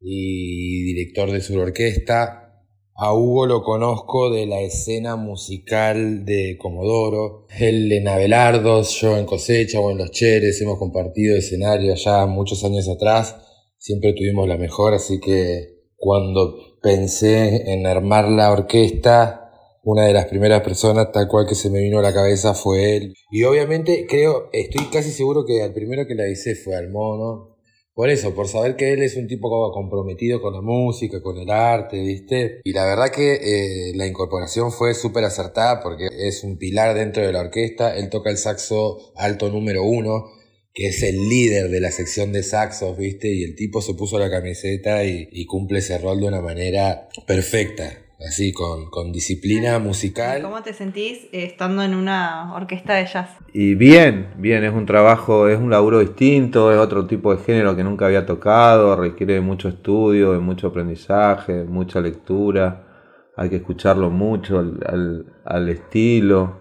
y 0.01 0.83
director 0.83 1.31
de 1.31 1.39
su 1.39 1.57
orquesta. 1.57 2.65
A 2.95 3.13
Hugo 3.13 3.45
lo 3.45 3.63
conozco 3.63 4.29
de 4.29 4.45
la 4.45 4.59
escena 4.59 5.15
musical 5.15 6.25
de 6.25 6.57
Comodoro. 6.59 7.45
Él 7.57 7.89
en 7.93 8.09
Abelardos, 8.09 8.99
yo 8.99 9.15
en 9.15 9.25
Cosecha 9.25 9.79
o 9.79 9.89
en 9.89 9.99
Los 9.99 10.11
Cheres. 10.11 10.59
Hemos 10.61 10.77
compartido 10.77 11.37
escenario 11.37 11.95
ya 11.95 12.25
muchos 12.25 12.61
años 12.65 12.89
atrás. 12.89 13.37
Siempre 13.77 14.11
tuvimos 14.11 14.49
la 14.49 14.57
mejor, 14.57 14.95
así 14.95 15.21
que 15.21 15.85
cuando 15.95 16.77
pensé 16.81 17.71
en 17.71 17.87
armar 17.87 18.27
la 18.27 18.51
orquesta, 18.51 19.46
una 19.87 20.05
de 20.05 20.11
las 20.11 20.25
primeras 20.25 20.63
personas 20.63 21.13
tal 21.13 21.29
cual 21.29 21.47
que 21.47 21.55
se 21.55 21.69
me 21.69 21.79
vino 21.79 21.99
a 21.99 22.01
la 22.01 22.13
cabeza 22.13 22.53
fue 22.53 22.97
él. 22.97 23.13
Y 23.31 23.45
obviamente 23.45 24.05
creo, 24.05 24.49
estoy 24.51 24.87
casi 24.91 25.11
seguro 25.11 25.45
que 25.45 25.63
el 25.63 25.73
primero 25.73 26.05
que 26.05 26.13
la 26.13 26.23
avisé 26.23 26.55
fue 26.55 26.75
al 26.75 26.89
mono. 26.89 27.55
Por 27.93 28.09
eso, 28.09 28.35
por 28.35 28.49
saber 28.49 28.75
que 28.75 28.91
él 28.91 29.01
es 29.01 29.15
un 29.15 29.27
tipo 29.27 29.49
comprometido 29.71 30.41
con 30.41 30.53
la 30.53 30.61
música, 30.61 31.21
con 31.21 31.37
el 31.37 31.49
arte, 31.49 32.01
¿viste? 32.01 32.59
Y 32.65 32.73
la 32.73 32.85
verdad 32.85 33.11
que 33.11 33.35
eh, 33.35 33.93
la 33.95 34.05
incorporación 34.05 34.73
fue 34.73 34.93
súper 34.93 35.23
acertada 35.23 35.79
porque 35.81 36.09
es 36.11 36.43
un 36.43 36.57
pilar 36.57 36.93
dentro 36.93 37.25
de 37.25 37.31
la 37.31 37.39
orquesta. 37.39 37.95
Él 37.95 38.09
toca 38.09 38.29
el 38.29 38.37
saxo 38.37 39.13
alto 39.15 39.49
número 39.49 39.83
uno, 39.83 40.25
que 40.73 40.87
es 40.87 41.01
el 41.01 41.29
líder 41.29 41.69
de 41.69 41.79
la 41.79 41.91
sección 41.91 42.33
de 42.33 42.43
saxos, 42.43 42.97
¿viste? 42.97 43.29
Y 43.29 43.43
el 43.43 43.55
tipo 43.55 43.81
se 43.81 43.93
puso 43.93 44.19
la 44.19 44.29
camiseta 44.29 45.05
y 45.05 45.45
cumple 45.45 45.79
ese 45.79 45.97
rol 45.97 46.19
de 46.19 46.27
una 46.27 46.41
manera 46.41 47.07
perfecta 47.25 48.03
así 48.19 48.51
con, 48.51 48.89
con 48.89 49.11
disciplina 49.11 49.79
musical. 49.79 50.41
¿Cómo 50.41 50.63
te 50.63 50.73
sentís 50.73 51.25
eh, 51.25 51.43
estando 51.45 51.83
en 51.83 51.95
una 51.95 52.53
orquesta 52.55 52.95
de 52.95 53.05
jazz? 53.05 53.29
Y 53.53 53.75
bien, 53.75 54.33
bien, 54.37 54.63
es 54.63 54.73
un 54.73 54.85
trabajo, 54.85 55.47
es 55.47 55.59
un 55.59 55.69
laburo 55.69 55.99
distinto, 55.99 56.71
es 56.71 56.79
otro 56.79 57.05
tipo 57.05 57.35
de 57.35 57.43
género 57.43 57.75
que 57.75 57.83
nunca 57.83 58.07
había 58.07 58.25
tocado, 58.25 58.95
requiere 58.95 59.39
mucho 59.41 59.69
estudio, 59.69 60.33
de 60.33 60.39
mucho 60.39 60.67
aprendizaje, 60.67 61.63
mucha 61.63 62.01
lectura, 62.01 62.87
hay 63.35 63.49
que 63.49 63.57
escucharlo 63.57 64.09
mucho 64.09 64.59
al, 64.59 65.25
al, 65.45 65.69
estilo, 65.69 66.59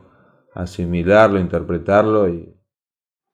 asimilarlo, 0.55 1.41
interpretarlo 1.41 2.29
y... 2.29 2.53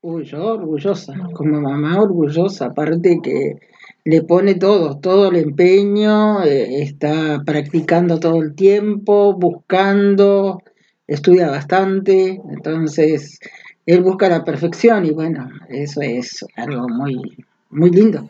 Uy, 0.04 0.24
yo 0.24 0.44
orgullosa, 0.54 1.14
como 1.32 1.60
mamá 1.60 2.00
orgullosa, 2.00 2.66
aparte 2.66 3.20
que 3.22 3.54
le 4.04 4.22
pone 4.22 4.56
todo, 4.56 4.98
todo 4.98 5.28
el 5.28 5.36
empeño, 5.36 6.42
eh, 6.42 6.82
está 6.82 7.42
practicando 7.46 8.18
todo 8.18 8.42
el 8.42 8.54
tiempo, 8.54 9.34
buscando, 9.34 10.62
estudia 11.06 11.48
bastante, 11.48 12.40
entonces 12.50 13.38
él 13.86 14.02
busca 14.02 14.28
la 14.28 14.44
perfección 14.44 15.06
y 15.06 15.10
bueno, 15.10 15.48
eso 15.68 16.00
es 16.00 16.44
algo 16.56 16.88
muy, 16.88 17.44
muy 17.70 17.90
lindo. 17.90 18.28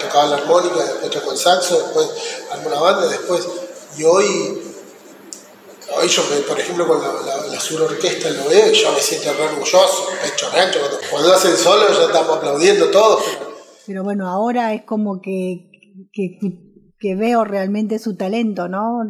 Tocaba 0.00 0.28
la 0.28 0.36
armónica, 0.36 0.76
después 0.76 1.10
tocó 1.10 1.32
el 1.32 1.38
saxo, 1.38 1.78
después 1.82 2.08
armó 2.50 2.68
una 2.68 2.80
banda, 2.80 3.06
después, 3.06 3.46
y 3.98 4.04
hoy, 4.04 4.58
hoy 5.98 6.08
yo, 6.08 6.22
por 6.48 6.58
ejemplo, 6.58 6.88
con 6.88 7.02
la, 7.02 7.46
la, 7.46 7.60
sur 7.60 7.82
orquesta 7.82 8.30
lo 8.30 8.48
veo 8.48 8.72
y 8.72 8.74
yo 8.74 8.90
me 8.92 9.00
siento 9.00 9.34
re 9.34 9.44
orgulloso, 9.44 10.08
pecho 10.22 10.50
rancho, 10.50 10.78
cuando, 10.80 10.98
cuando 11.10 11.34
hacen 11.34 11.54
solo 11.54 11.88
ya 11.88 12.06
estamos 12.06 12.38
aplaudiendo 12.38 12.86
todos. 12.90 13.22
Bueno, 14.02 14.28
ahora 14.28 14.72
es 14.74 14.82
como 14.82 15.20
que, 15.20 15.70
que, 16.12 17.14
veo 17.14 17.44
realmente 17.44 17.98
su 17.98 18.16
talento, 18.16 18.68
¿no? 18.68 19.00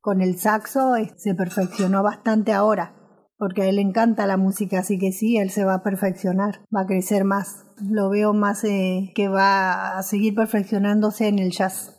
con 0.00 0.22
el 0.22 0.38
saxo 0.38 0.96
eh, 0.96 1.12
se 1.16 1.34
perfeccionó 1.34 2.02
bastante 2.02 2.52
ahora, 2.52 2.94
porque 3.36 3.62
a 3.62 3.66
él 3.66 3.76
le 3.76 3.82
encanta 3.82 4.26
la 4.26 4.36
música, 4.36 4.80
así 4.80 4.98
que 4.98 5.12
sí, 5.12 5.36
él 5.36 5.50
se 5.50 5.64
va 5.64 5.74
a 5.74 5.82
perfeccionar, 5.82 6.60
va 6.74 6.82
a 6.82 6.86
crecer 6.86 7.24
más. 7.24 7.66
Lo 7.82 8.10
veo 8.10 8.32
más 8.32 8.64
eh, 8.64 9.12
que 9.14 9.28
va 9.28 9.98
a 9.98 10.02
seguir 10.02 10.34
perfeccionándose 10.34 11.28
en 11.28 11.38
el 11.38 11.50
jazz. 11.50 11.96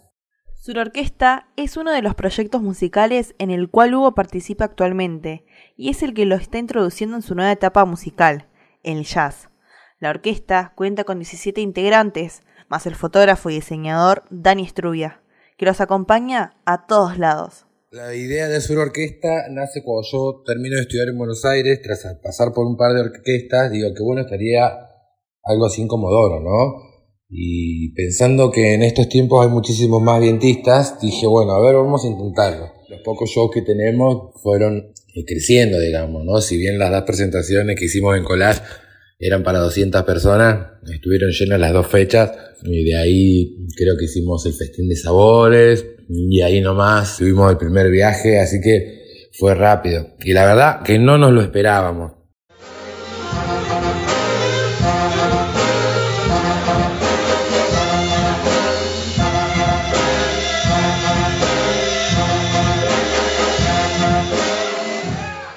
Sur 0.56 0.78
Orquesta 0.78 1.48
es 1.56 1.76
uno 1.76 1.92
de 1.92 2.04
los 2.04 2.14
proyectos 2.14 2.62
musicales 2.62 3.34
en 3.40 3.50
el 3.50 3.70
cual 3.70 3.96
Hugo 3.96 4.14
participa 4.14 4.66
actualmente 4.66 5.44
y 5.76 5.90
es 5.90 6.04
el 6.04 6.14
que 6.14 6.28
lo 6.28 6.36
está 6.36 6.60
introduciendo 6.60 7.16
en 7.16 7.24
su 7.24 7.34
nueva 7.34 7.52
etapa 7.52 7.84
musical, 7.86 8.48
el 8.84 9.04
jazz. 9.04 9.51
La 10.02 10.10
orquesta 10.10 10.74
cuenta 10.76 11.04
con 11.04 11.20
17 11.20 11.62
integrantes, 11.62 12.42
más 12.70 12.88
el 12.88 12.96
fotógrafo 12.96 13.52
y 13.52 13.54
diseñador 13.54 14.24
Dani 14.32 14.64
Estrubia, 14.64 15.22
que 15.58 15.68
los 15.68 15.80
acompaña 15.80 16.56
a 16.66 16.88
todos 16.88 17.20
lados. 17.20 17.68
La 17.92 18.16
idea 18.16 18.48
de 18.48 18.62
Sur 18.62 18.80
Orquesta 18.80 19.48
nace 19.52 19.84
cuando 19.84 20.08
yo 20.12 20.42
termino 20.44 20.78
de 20.78 20.82
estudiar 20.82 21.10
en 21.10 21.20
Buenos 21.20 21.46
Aires, 21.46 21.84
tras 21.84 22.04
pasar 22.24 22.52
por 22.52 22.66
un 22.66 22.78
par 22.78 22.94
de 22.94 23.02
orquestas, 23.02 23.72
digo 23.72 23.94
que 23.96 24.02
bueno 24.02 24.22
estaría 24.22 24.72
algo 25.44 25.68
así 25.68 25.86
Comodoro, 25.86 26.40
¿no? 26.40 26.82
Y 27.30 27.94
pensando 27.94 28.50
que 28.50 28.74
en 28.74 28.82
estos 28.82 29.08
tiempos 29.08 29.46
hay 29.46 29.52
muchísimos 29.52 30.02
más 30.02 30.20
vientistas, 30.20 31.00
dije, 31.00 31.28
bueno, 31.28 31.52
a 31.52 31.62
ver, 31.62 31.76
vamos 31.76 32.04
a 32.06 32.08
intentarlo. 32.08 32.72
Los 32.90 33.02
pocos 33.02 33.30
shows 33.30 33.52
que 33.54 33.62
tenemos 33.62 34.34
fueron 34.42 34.94
creciendo, 35.28 35.80
digamos, 35.80 36.26
¿no? 36.26 36.42
Si 36.42 36.58
bien 36.58 36.80
las 36.80 36.90
dos 36.90 37.04
presentaciones 37.04 37.76
que 37.78 37.86
hicimos 37.86 38.18
en 38.18 38.24
Collage 38.24 38.64
eran 39.22 39.44
para 39.44 39.60
200 39.60 40.04
personas, 40.04 40.82
estuvieron 40.92 41.30
llenas 41.30 41.60
las 41.60 41.74
dos 41.74 41.86
fechas 41.88 42.32
y 42.64 42.84
de 42.84 42.98
ahí 42.98 43.56
creo 43.78 43.96
que 43.96 44.06
hicimos 44.06 44.46
el 44.48 44.54
festín 44.54 44.90
de 44.90 44.96
sabores 44.96 45.86
y 46.10 46.42
ahí 46.42 46.60
nomás 46.60 47.18
tuvimos 47.18 47.52
el 47.52 47.58
primer 47.58 47.92
viaje, 47.92 48.40
así 48.40 48.60
que 48.60 49.30
fue 49.32 49.54
rápido. 49.54 50.08
Y 50.24 50.34
la 50.34 50.46
verdad 50.46 50.82
que 50.82 50.98
no 50.98 51.20
nos 51.20 51.32
lo 51.32 51.42
esperábamos. 51.42 52.14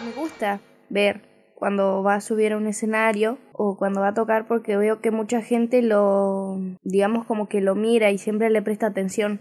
Me 0.04 0.12
gusta 0.14 0.60
ver 0.90 1.33
cuando 1.54 2.02
va 2.02 2.16
a 2.16 2.20
subir 2.20 2.52
a 2.52 2.56
un 2.56 2.66
escenario 2.66 3.38
o 3.52 3.76
cuando 3.76 4.00
va 4.00 4.08
a 4.08 4.14
tocar 4.14 4.46
porque 4.46 4.76
veo 4.76 5.00
que 5.00 5.10
mucha 5.10 5.40
gente 5.40 5.82
lo, 5.82 6.58
digamos 6.82 7.26
como 7.26 7.48
que 7.48 7.60
lo 7.60 7.74
mira 7.74 8.10
y 8.10 8.18
siempre 8.18 8.50
le 8.50 8.62
presta 8.62 8.86
atención. 8.86 9.40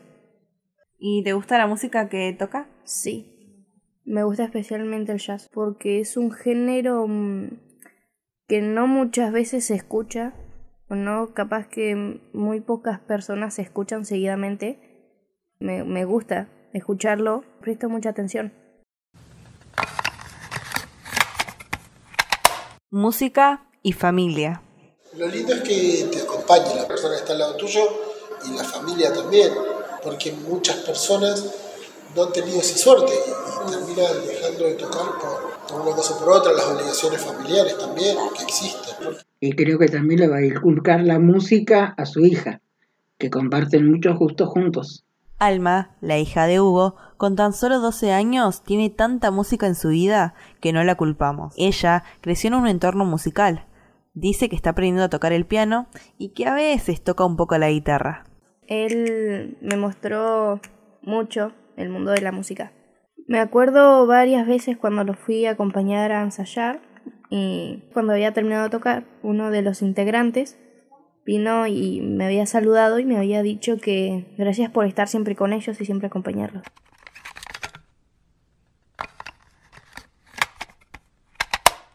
¿Y 0.98 1.24
te 1.24 1.34
gusta 1.34 1.58
la 1.58 1.68
música 1.68 2.08
que 2.08 2.34
toca? 2.38 2.68
Sí, 2.84 3.34
me 4.06 4.24
gusta 4.24 4.46
especialmente 4.46 5.12
el 5.12 5.20
jazz 5.20 5.50
porque 5.52 6.00
es 6.00 6.18
un 6.18 6.32
género 6.32 7.06
mm, 7.08 7.50
que 8.48 8.62
no 8.62 8.88
muchas 8.88 9.32
veces 9.32 9.66
se 9.66 9.76
escucha 9.76 10.34
o 10.90 10.96
no 10.96 11.34
capaz 11.34 11.68
que 11.68 12.22
muy 12.34 12.62
pocas 12.62 13.00
personas 13.00 13.56
se 13.56 13.64
escuchan 13.64 14.06
seguidamente. 14.06 14.80
Me, 15.60 15.84
me 15.84 16.06
gusta 16.06 16.50
escucharlo, 16.74 17.44
presto 17.62 17.90
mucha 17.90 18.10
atención. 18.10 18.54
Música 22.94 23.66
y 23.82 23.94
familia. 23.94 24.62
Lo 25.18 25.28
lindo 25.28 25.52
es 25.52 25.62
que 25.62 26.08
te 26.12 26.22
acompañe 26.22 26.76
la 26.76 26.88
persona 26.88 27.16
que 27.16 27.22
está 27.22 27.34
al 27.34 27.40
lado 27.40 27.56
tuyo 27.56 27.82
y 28.46 28.56
la 28.56 28.64
familia 28.64 29.12
también, 29.12 29.52
porque 30.04 30.32
muchas 30.32 30.76
personas 30.78 31.44
no 32.16 32.26
han 32.26 32.32
tenido 32.32 32.60
esa 32.60 32.78
suerte 32.78 33.12
y, 33.12 33.72
terminan 33.72 34.28
dejando 34.28 34.66
de 34.66 34.74
tocar 34.76 35.08
por, 35.20 35.82
una 35.82 35.96
cosa 35.96 36.14
o 36.14 36.20
por 36.20 36.34
otra, 36.34 36.54
las 36.54 36.68
obligaciones 36.68 37.20
familiares 37.20 37.76
también 37.80 38.16
que 38.38 38.44
existen. 38.44 39.18
Y 39.40 39.56
creo 39.56 39.80
que 39.80 39.88
también 39.88 40.20
le 40.20 40.28
va 40.28 40.38
a 40.38 40.46
inculcar 40.46 41.02
la 41.02 41.18
música 41.18 41.96
a 41.98 42.06
su 42.06 42.20
hija, 42.24 42.62
que 43.18 43.32
comparten 43.32 43.90
muchos 43.90 44.20
gustos 44.20 44.50
juntos. 44.50 45.04
Alma, 45.40 45.96
la 46.02 46.18
hija 46.18 46.46
de 46.48 46.62
Hugo, 46.62 46.96
con 47.18 47.36
tan 47.36 47.54
solo 47.54 47.80
12 47.80 48.12
años 48.12 48.64
tiene 48.64 48.90
tanta 48.90 49.32
música 49.32 49.68
en 49.68 49.76
su 49.76 49.90
vida 49.90 50.36
que 50.62 50.74
no 50.74 50.84
la 50.84 50.96
culpamos. 50.96 51.54
Ella 51.58 52.04
creció 52.22 52.50
en 52.50 52.56
un 52.56 52.68
entorno 52.68 53.06
musical. 53.06 53.66
Dice 54.14 54.48
que 54.48 54.56
está 54.56 54.72
aprendiendo 54.72 55.04
a 55.04 55.10
tocar 55.10 55.34
el 55.34 55.46
piano 55.46 55.88
y 56.18 56.30
que 56.30 56.46
a 56.46 56.54
veces 56.54 57.04
toca 57.04 57.26
un 57.26 57.36
poco 57.36 57.58
la 57.58 57.70
guitarra. 57.70 58.26
Él 58.68 59.58
me 59.62 59.76
mostró 59.76 60.62
mucho 61.02 61.52
el 61.76 61.90
mundo 61.90 62.12
de 62.12 62.22
la 62.22 62.32
música. 62.32 62.72
Me 63.28 63.40
acuerdo 63.40 64.06
varias 64.06 64.46
veces 64.48 64.78
cuando 64.78 65.04
lo 65.04 65.14
fui 65.14 65.46
a 65.46 65.52
acompañar 65.52 66.12
a 66.12 66.22
ensayar 66.22 66.82
y 67.30 67.84
cuando 67.94 68.14
había 68.14 68.34
terminado 68.34 68.66
de 68.66 68.70
tocar, 68.70 69.06
uno 69.24 69.50
de 69.50 69.62
los 69.62 69.82
integrantes 69.82 70.60
vino 71.26 71.68
y 71.68 72.02
me 72.02 72.26
había 72.26 72.46
saludado 72.46 73.00
y 73.00 73.06
me 73.06 73.18
había 73.18 73.42
dicho 73.42 73.78
que 73.78 74.34
gracias 74.38 74.72
por 74.72 74.86
estar 74.86 75.08
siempre 75.08 75.36
con 75.36 75.54
ellos 75.54 75.80
y 75.80 75.86
siempre 75.86 76.08
acompañarlos. 76.08 76.64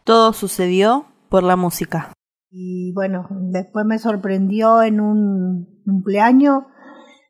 Todo 0.03 0.33
sucedió 0.33 1.05
por 1.29 1.43
la 1.43 1.55
música. 1.55 2.11
Y 2.51 2.91
bueno, 2.93 3.27
después 3.29 3.85
me 3.85 3.99
sorprendió 3.99 4.81
en 4.81 5.01
un 5.01 5.81
cumpleaños 5.85 6.63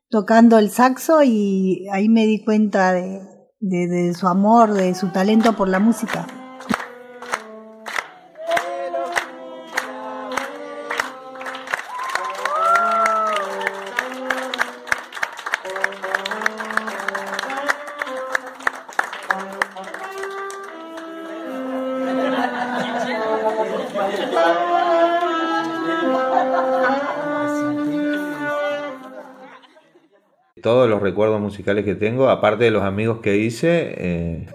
tocando 0.08 0.58
el 0.58 0.70
saxo 0.70 1.22
y 1.22 1.86
ahí 1.92 2.08
me 2.08 2.26
di 2.26 2.42
cuenta 2.42 2.92
de, 2.92 3.20
de 3.60 4.14
su 4.14 4.26
amor, 4.28 4.72
de 4.72 4.94
su 4.94 5.08
talento 5.08 5.54
por 5.54 5.68
la 5.68 5.78
música. 5.78 6.26
Todos 30.60 30.88
los 30.88 31.02
recuerdos 31.02 31.40
musicales 31.40 31.84
que 31.84 31.94
tengo, 31.94 32.28
aparte 32.28 32.64
de 32.64 32.70
los 32.70 32.82
amigos 32.82 33.20
que 33.20 33.36
hice, 33.36 33.94
eh, 33.96 34.46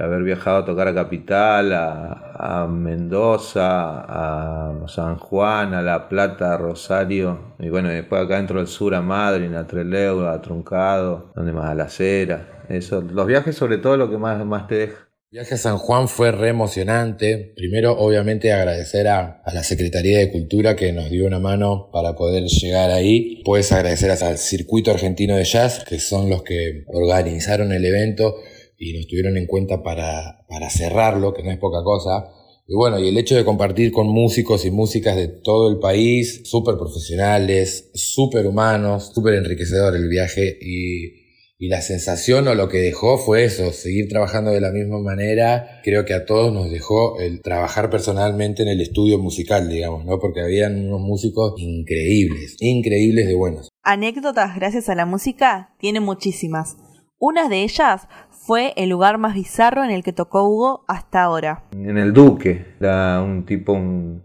haber 0.00 0.22
viajado 0.22 0.58
a 0.58 0.64
tocar 0.64 0.88
a 0.88 0.94
Capital, 0.94 1.72
a, 1.72 2.66
Mendoza, 2.68 4.00
a 4.00 4.86
San 4.88 5.16
Juan, 5.16 5.74
a 5.74 5.82
La 5.82 6.08
Plata, 6.08 6.54
a 6.54 6.56
Rosario, 6.58 7.54
y 7.58 7.68
bueno, 7.68 7.88
después 7.88 8.24
acá 8.24 8.36
dentro 8.36 8.58
del 8.58 8.68
sur 8.68 8.94
a 8.94 9.00
Madrid, 9.02 9.54
a 9.54 9.66
Trelew, 9.66 10.26
a 10.26 10.40
Truncado, 10.40 11.32
donde 11.34 11.52
más 11.52 11.70
a 11.70 11.74
La 11.74 11.88
Cera. 11.88 12.64
Eso, 12.68 13.00
los 13.00 13.26
viajes 13.26 13.56
sobre 13.56 13.78
todo 13.78 13.96
lo 13.96 14.10
que 14.10 14.18
más, 14.18 14.44
más 14.44 14.66
te 14.66 14.74
deja. 14.76 15.13
Viaje 15.34 15.54
a 15.54 15.58
San 15.58 15.78
Juan 15.78 16.06
fue 16.06 16.30
re 16.30 16.50
emocionante. 16.50 17.54
Primero, 17.56 17.98
obviamente, 17.98 18.52
agradecer 18.52 19.08
a, 19.08 19.42
la 19.52 19.64
Secretaría 19.64 20.20
de 20.20 20.30
Cultura 20.30 20.76
que 20.76 20.92
nos 20.92 21.10
dio 21.10 21.26
una 21.26 21.40
mano 21.40 21.90
para 21.92 22.14
poder 22.14 22.44
llegar 22.44 22.92
ahí. 22.92 23.42
Puedes 23.44 23.72
agradecer 23.72 24.12
al 24.12 24.38
Circuito 24.38 24.92
Argentino 24.92 25.34
de 25.34 25.42
Jazz, 25.42 25.82
que 25.88 25.98
son 25.98 26.30
los 26.30 26.44
que 26.44 26.84
organizaron 26.86 27.72
el 27.72 27.84
evento 27.84 28.36
y 28.78 28.96
nos 28.96 29.08
tuvieron 29.08 29.36
en 29.36 29.48
cuenta 29.48 29.82
para, 29.82 30.46
para 30.48 30.70
cerrarlo, 30.70 31.34
que 31.34 31.42
no 31.42 31.50
es 31.50 31.58
poca 31.58 31.82
cosa. 31.82 32.26
Y 32.68 32.76
bueno, 32.76 33.00
y 33.00 33.08
el 33.08 33.18
hecho 33.18 33.34
de 33.34 33.44
compartir 33.44 33.90
con 33.90 34.06
músicos 34.06 34.64
y 34.64 34.70
músicas 34.70 35.16
de 35.16 35.26
todo 35.26 35.68
el 35.68 35.80
país, 35.80 36.42
súper 36.44 36.76
profesionales, 36.76 37.90
súper 37.92 38.46
humanos, 38.46 39.10
súper 39.12 39.34
enriquecedor 39.34 39.96
el 39.96 40.08
viaje 40.08 40.56
y 40.60 41.23
y 41.56 41.68
la 41.68 41.80
sensación 41.80 42.48
o 42.48 42.54
lo 42.54 42.68
que 42.68 42.78
dejó 42.78 43.16
fue 43.16 43.44
eso, 43.44 43.72
seguir 43.72 44.08
trabajando 44.08 44.50
de 44.50 44.60
la 44.60 44.72
misma 44.72 44.98
manera. 44.98 45.80
Creo 45.84 46.04
que 46.04 46.14
a 46.14 46.26
todos 46.26 46.52
nos 46.52 46.70
dejó 46.70 47.20
el 47.20 47.42
trabajar 47.42 47.90
personalmente 47.90 48.62
en 48.62 48.68
el 48.68 48.80
estudio 48.80 49.18
musical, 49.18 49.68
digamos, 49.68 50.04
¿no? 50.04 50.18
Porque 50.18 50.40
habían 50.40 50.86
unos 50.86 51.00
músicos 51.00 51.54
increíbles, 51.58 52.56
increíbles 52.60 53.26
de 53.28 53.34
buenos. 53.34 53.68
Anécdotas 53.82 54.56
gracias 54.56 54.88
a 54.88 54.94
la 54.94 55.06
música 55.06 55.74
tiene 55.78 56.00
muchísimas. 56.00 56.76
Una 57.18 57.48
de 57.48 57.62
ellas 57.62 58.08
fue 58.30 58.74
el 58.76 58.90
lugar 58.90 59.18
más 59.18 59.34
bizarro 59.34 59.84
en 59.84 59.90
el 59.90 60.02
que 60.02 60.12
tocó 60.12 60.48
Hugo 60.48 60.84
hasta 60.88 61.22
ahora. 61.22 61.64
En 61.72 61.96
el 61.96 62.12
Duque, 62.12 62.66
era 62.80 63.22
un 63.22 63.46
tipo, 63.46 63.72
un, 63.72 64.22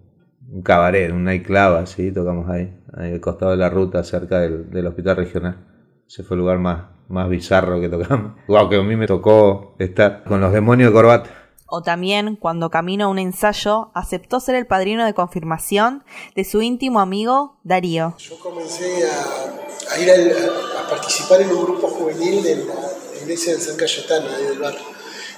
cabaret, 0.64 1.12
un 1.12 1.24
nightclub, 1.24 1.76
así, 1.76 2.12
tocamos 2.12 2.50
ahí, 2.50 2.74
ahí 2.94 3.14
al 3.14 3.22
costado 3.22 3.52
de 3.52 3.58
la 3.58 3.70
ruta, 3.70 4.04
cerca 4.04 4.42
del, 4.42 4.70
del 4.72 4.88
hospital 4.88 5.18
regional. 5.18 5.70
Ese 6.10 6.24
fue 6.24 6.34
el 6.34 6.40
lugar 6.40 6.58
más, 6.58 6.86
más 7.08 7.30
bizarro 7.30 7.80
que 7.80 7.88
tocamos. 7.88 8.32
Wow, 8.48 8.68
que 8.68 8.78
a 8.78 8.82
mí 8.82 8.96
me 8.96 9.06
tocó 9.06 9.76
estar 9.78 10.24
con 10.24 10.42
los 10.42 10.52
demonios 10.52 10.90
de 10.90 10.94
corbata. 10.96 11.30
O 11.68 11.84
también, 11.84 12.36
cuando 12.36 12.72
camino 12.72 13.06
a 13.06 13.08
un 13.10 13.20
ensayo, 13.20 13.92
aceptó 13.94 14.40
ser 14.40 14.56
el 14.56 14.66
padrino 14.66 15.06
de 15.06 15.14
confirmación 15.14 16.04
de 16.36 16.46
su 16.46 16.64
íntimo 16.64 17.00
amigo 17.00 17.60
Darío. 17.64 18.16
Yo 18.18 18.40
comencé 18.40 19.04
a, 19.08 20.00
ir 20.00 20.10
a, 20.10 20.90
participar 20.90 21.42
en 21.42 21.52
un 21.52 21.62
grupo 21.64 21.88
juvenil 21.90 22.42
de 22.42 22.56
la 22.56 23.22
iglesia 23.22 23.54
de 23.54 23.60
San 23.60 23.78
Cayetano, 23.78 24.30
ahí 24.36 24.46
del 24.46 24.58
barrio. 24.58 24.82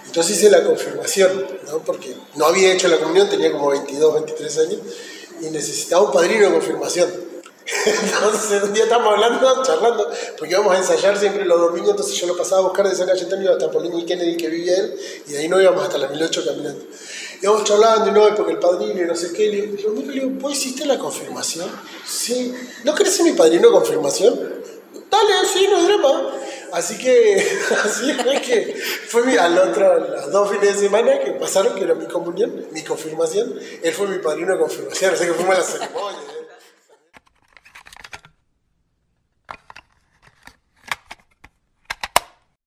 Entonces 0.05 0.37
hice 0.37 0.49
la 0.49 0.63
confirmación, 0.63 1.31
¿no? 1.69 1.79
porque 1.79 2.15
no 2.37 2.45
había 2.45 2.71
hecho 2.71 2.87
la 2.87 2.97
comunión, 2.97 3.27
tenía 3.27 3.51
como 3.51 3.71
22, 3.71 4.13
23 4.13 4.57
años, 4.59 4.79
y 5.41 5.49
necesitaba 5.51 6.03
un 6.03 6.13
padrino 6.13 6.45
de 6.45 6.53
confirmación. 6.53 7.30
Entonces 7.85 8.63
un 8.63 8.73
día 8.73 8.83
estábamos 8.83 9.13
hablando, 9.13 9.63
charlando, 9.63 10.11
porque 10.37 10.53
íbamos 10.53 10.75
a 10.75 10.77
ensayar 10.79 11.17
siempre 11.17 11.45
los 11.45 11.59
domingos, 11.59 11.91
entonces 11.91 12.15
yo 12.15 12.27
lo 12.27 12.35
pasaba 12.35 12.61
a 12.61 12.63
buscar 12.63 12.87
de 12.87 12.95
San 12.95 13.07
Cayetano 13.07 13.51
hasta 13.51 13.71
Polini 13.71 14.01
y 14.01 14.05
Kennedy 14.05 14.37
que 14.37 14.49
vivía 14.49 14.77
él, 14.77 14.99
y 15.27 15.31
de 15.31 15.39
ahí 15.39 15.47
no 15.47 15.61
íbamos 15.61 15.83
hasta 15.83 15.97
la 15.97 16.07
1008 16.07 16.43
caminando. 16.45 16.83
Íbamos 17.41 17.63
charlando, 17.63 18.07
y 18.09 18.11
no, 18.11 18.35
porque 18.35 18.53
el 18.53 18.59
padrino 18.59 19.01
y 19.01 19.05
no 19.05 19.15
sé 19.15 19.31
qué, 19.33 19.47
le 19.47 19.61
digo, 19.67 19.93
le 19.93 20.13
digo, 20.13 20.29
¿vos 20.39 20.51
hiciste 20.51 20.85
la 20.85 20.97
confirmación? 20.97 21.69
Sí. 22.05 22.53
¿No 22.83 22.93
querés 22.93 23.15
ser 23.15 23.25
mi 23.25 23.33
padrino 23.33 23.71
confirmación? 23.71 24.61
Dale, 25.09 25.33
sí, 25.51 25.67
no 25.69 25.77
es 25.77 25.87
drama. 25.87 26.31
Así 26.71 26.97
que, 26.97 27.35
así 27.83 28.13
fue 28.13 28.41
que 28.41 28.75
fue 29.07 29.25
mi, 29.25 29.35
al 29.35 29.57
otro, 29.57 29.99
los 29.99 30.31
dos 30.31 30.51
fines 30.51 30.75
de 30.75 30.87
semana 30.87 31.19
que 31.19 31.31
pasaron, 31.31 31.75
que 31.75 31.83
era 31.83 31.95
mi 31.95 32.05
comunión, 32.05 32.67
mi 32.71 32.81
confirmación, 32.83 33.59
él 33.83 33.93
fue 33.93 34.07
mi 34.07 34.19
padrino 34.19 34.53
de 34.53 34.59
confirmación, 34.59 35.13
así 35.15 35.25
que 35.25 35.33
fuimos 35.33 35.55
a 35.55 35.59
la 35.59 35.65
ceremonia. 35.65 36.19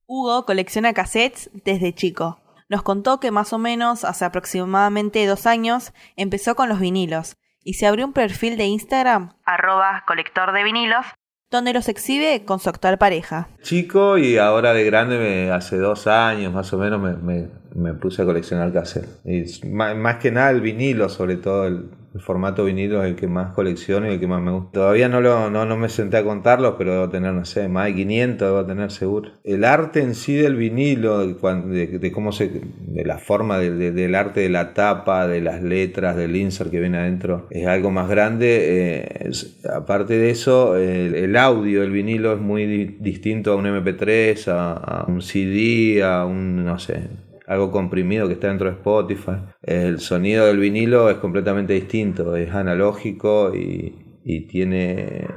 Hugo 0.07 0.45
colecciona 0.45 0.93
cassettes 0.93 1.51
desde 1.65 1.95
chico. 1.95 2.41
Nos 2.69 2.83
contó 2.83 3.21
que 3.21 3.31
más 3.31 3.53
o 3.53 3.59
menos 3.59 4.05
hace 4.05 4.25
aproximadamente 4.25 5.27
dos 5.27 5.47
años 5.47 5.93
empezó 6.17 6.55
con 6.55 6.69
los 6.69 6.81
vinilos 6.81 7.37
y 7.63 7.75
se 7.75 7.87
abrió 7.87 8.05
un 8.05 8.13
perfil 8.13 8.57
de 8.59 8.65
Instagram, 8.65 9.33
arroba 9.45 10.05
colector 10.07 10.53
de 10.53 10.65
vinilos, 10.65 11.07
donde 11.51 11.73
los 11.73 11.89
exhibe 11.89 12.45
con 12.45 12.59
su 12.59 12.69
actual 12.69 12.99
pareja. 12.99 13.49
Chico 13.63 14.19
y 14.19 14.37
ahora 14.37 14.75
de 14.75 14.85
grande, 14.85 15.51
hace 15.51 15.79
dos 15.79 16.07
años 16.07 16.53
más 16.53 16.73
o 16.75 16.79
menos, 16.79 17.01
me, 17.01 17.95
puse 17.95 18.23
a 18.23 18.25
coleccionar 18.27 18.73
cassettes. 18.73 19.63
Y 19.65 19.69
más 19.69 20.17
que 20.17 20.31
nada 20.31 20.51
el 20.51 20.61
vinilo, 20.61 21.09
sobre 21.09 21.37
todo 21.37 21.67
el, 21.67 21.89
el 22.15 22.21
formato 22.21 22.65
vinilo 22.65 23.03
es 23.03 23.11
el 23.11 23.17
que 23.17 23.27
más 23.27 23.53
colecciono 23.55 24.07
y 24.07 24.15
el 24.15 24.21
que 24.21 24.29
más 24.29 24.41
me 24.41 24.53
gusta. 24.53 24.71
Todavía 24.73 25.09
no, 25.09 25.21
lo, 25.21 25.51
no, 25.51 25.65
no 25.67 25.77
me 25.77 25.89
senté 25.89 26.17
a 26.17 26.23
contarlos, 26.23 26.77
pero 26.79 26.93
debo 26.93 27.09
tener, 27.09 27.35
no 27.35 27.45
sé, 27.45 27.69
más 27.69 27.87
de 27.87 27.95
500 27.97 28.49
debo 28.49 28.65
tener 28.65 28.93
seguro. 28.93 29.33
El 29.43 29.65
arte 29.65 30.01
en 30.01 30.15
sí 30.15 30.35
del 30.35 30.55
vinilo, 30.55 31.27
de, 31.27 32.13
cómo 32.13 32.31
se, 32.31 32.51
de 32.79 33.05
la 33.05 33.19
forma 33.19 33.59
del 33.59 34.15
arte 34.15 34.41
de 34.41 34.49
la 34.49 34.75
tapa, 34.75 35.27
de 35.27 35.41
las 35.41 35.61
letras, 35.61 36.15
del 36.17 36.37
insert 36.37 36.71
que 36.71 36.79
viene 36.79 36.99
adentro, 36.99 37.49
es 37.51 37.67
algo 37.67 37.91
más 37.91 38.09
grande. 38.09 38.59
Eh, 38.63 39.31
aparte 39.75 40.17
de 40.17 40.31
eso, 40.31 40.77
el, 40.77 41.35
audio 41.35 41.81
del 41.81 41.91
vinilo 41.91 42.33
es 42.33 42.41
muy 42.41 42.67
distinto 43.01 43.53
a 43.53 43.57
un 43.57 43.65
MP3, 43.65 44.47
a, 44.53 44.73
a 44.75 45.05
un 45.07 45.21
CD, 45.21 46.05
a 46.05 46.25
un, 46.25 46.65
no 46.65 46.79
sé, 46.79 47.09
algo 47.47 47.71
comprimido 47.71 48.27
que 48.27 48.35
está 48.35 48.49
dentro 48.49 48.71
de 48.71 48.77
Spotify. 48.77 49.37
El 49.63 50.01
sonido 50.01 50.47
del 50.47 50.59
vinilo 50.59 51.11
es 51.11 51.19
completamente 51.19 51.75
distinto, 51.75 52.37
es 52.37 52.53
analógico 52.53 53.53
y, 53.55 54.01
tiene 54.49 55.29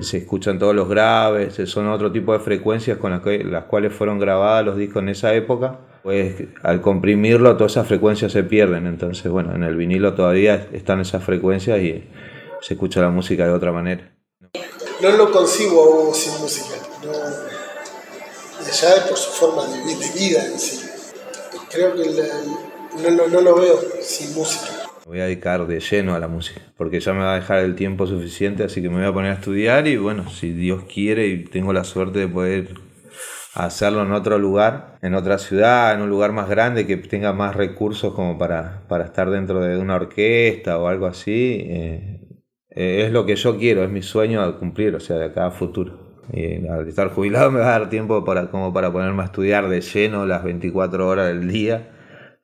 se 0.00 0.18
escuchan 0.18 0.58
todos 0.58 0.74
los 0.74 0.88
graves, 0.88 1.54
son 1.66 1.86
otro 1.86 2.10
tipo 2.10 2.32
de 2.32 2.40
frecuencias 2.40 2.98
con 2.98 3.12
las, 3.12 3.20
que, 3.20 3.44
las 3.44 3.66
cuales 3.66 3.92
fueron 3.92 4.18
grabadas 4.18 4.66
los 4.66 4.76
discos 4.76 5.02
en 5.02 5.10
esa 5.10 5.34
época. 5.34 5.78
Pues 6.02 6.34
al 6.64 6.80
comprimirlo 6.80 7.56
todas 7.56 7.72
esas 7.72 7.86
frecuencias 7.86 8.32
se 8.32 8.42
pierden, 8.42 8.88
entonces 8.88 9.30
bueno, 9.30 9.54
en 9.54 9.62
el 9.62 9.76
vinilo 9.76 10.14
todavía 10.14 10.66
están 10.72 11.00
esas 11.00 11.22
frecuencias 11.22 11.78
y 11.80 12.08
se 12.60 12.74
escucha 12.74 13.00
la 13.00 13.10
música 13.10 13.46
de 13.46 13.52
otra 13.52 13.70
manera. 13.70 14.12
No 15.00 15.10
lo 15.12 15.30
concibo 15.30 16.12
sin 16.12 16.40
música, 16.40 16.74
no, 17.04 17.12
ya 17.12 19.08
por 19.08 19.16
su 19.16 19.30
forma 19.30 19.64
de, 19.66 19.78
de 19.78 20.18
vida 20.18 20.44
en 20.44 20.58
sí 20.58 20.93
creo 21.74 21.94
que 21.94 23.30
no, 23.30 23.40
lo 23.40 23.56
veo 23.56 23.78
sin 24.00 24.34
música. 24.34 24.72
Voy 25.06 25.20
a 25.20 25.24
dedicar 25.24 25.66
de 25.66 25.80
lleno 25.80 26.14
a 26.14 26.18
la 26.18 26.28
música, 26.28 26.60
porque 26.76 27.00
ya 27.00 27.12
me 27.12 27.20
va 27.20 27.32
a 27.32 27.36
dejar 27.36 27.58
el 27.58 27.74
tiempo 27.74 28.06
suficiente, 28.06 28.64
así 28.64 28.80
que 28.80 28.88
me 28.88 28.96
voy 28.96 29.06
a 29.06 29.12
poner 29.12 29.32
a 29.32 29.34
estudiar 29.34 29.86
y 29.86 29.96
bueno, 29.96 30.30
si 30.30 30.52
Dios 30.52 30.84
quiere 30.84 31.26
y 31.26 31.44
tengo 31.44 31.72
la 31.72 31.84
suerte 31.84 32.20
de 32.20 32.28
poder 32.28 32.74
hacerlo 33.54 34.02
en 34.02 34.12
otro 34.12 34.38
lugar, 34.38 34.98
en 35.02 35.14
otra 35.14 35.38
ciudad, 35.38 35.92
en 35.94 36.00
un 36.00 36.08
lugar 36.08 36.32
más 36.32 36.48
grande 36.48 36.86
que 36.86 36.96
tenga 36.96 37.32
más 37.34 37.54
recursos 37.54 38.14
como 38.14 38.38
para, 38.38 38.86
para 38.88 39.04
estar 39.04 39.30
dentro 39.30 39.60
de 39.60 39.76
una 39.76 39.96
orquesta 39.96 40.78
o 40.78 40.88
algo 40.88 41.06
así, 41.06 41.66
eh, 41.68 42.20
eh, 42.70 43.04
es 43.06 43.12
lo 43.12 43.26
que 43.26 43.36
yo 43.36 43.58
quiero, 43.58 43.84
es 43.84 43.90
mi 43.90 44.02
sueño 44.02 44.42
a 44.42 44.58
cumplir, 44.58 44.94
o 44.94 45.00
sea, 45.00 45.16
de 45.16 45.26
acá 45.26 45.46
a 45.46 45.50
futuro. 45.50 46.03
Y 46.32 46.66
al 46.66 46.88
estar 46.88 47.08
jubilado 47.10 47.50
me 47.50 47.60
va 47.60 47.74
a 47.74 47.78
dar 47.78 47.90
tiempo 47.90 48.24
para, 48.24 48.50
como 48.50 48.72
para 48.72 48.92
ponerme 48.92 49.22
a 49.22 49.26
estudiar 49.26 49.68
de 49.68 49.80
lleno 49.80 50.26
las 50.26 50.42
24 50.44 51.06
horas 51.06 51.28
del 51.28 51.48
día 51.48 51.90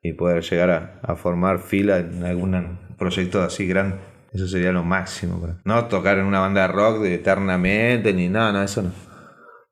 y 0.03 0.13
poder 0.13 0.43
llegar 0.43 1.01
a, 1.03 1.17
formar 1.17 1.61
fila 1.61 1.99
en 1.99 2.25
algún 2.25 2.79
proyecto 2.99 3.43
así 3.43 3.67
grande. 3.67 3.97
Eso 4.33 4.47
sería 4.47 4.73
lo 4.73 4.85
máximo. 4.85 5.41
No 5.65 5.87
tocar 5.87 6.19
en 6.19 6.27
una 6.27 6.41
banda 6.41 6.63
de 6.63 6.69
rock 6.69 7.05
eternamente 7.05 8.13
ni 8.13 8.29
nada, 8.29 8.53
no, 8.53 8.63
eso 8.63 8.83
no. 8.83 8.93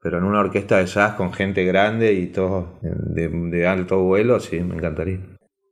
Pero 0.03 0.18
en 0.18 0.25
una 0.25 0.40
orquesta 0.40 0.79
de 0.79 0.87
jazz 0.87 1.14
con 1.14 1.33
gente 1.33 1.64
grande 1.64 2.12
y 2.12 2.27
todo 2.27 2.79
de, 2.83 3.29
de 3.29 3.66
alto 3.66 4.03
vuelo, 4.03 4.40
sí, 4.40 4.61
me 4.61 4.75
encantaría. 4.75 5.18